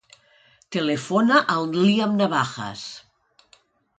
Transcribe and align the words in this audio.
Telefona 0.75 1.41
al 1.57 1.69
Liam 1.75 2.17
Navajas. 2.23 2.89